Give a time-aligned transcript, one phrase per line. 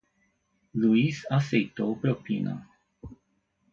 [0.81, 2.55] Luís aceitou propina.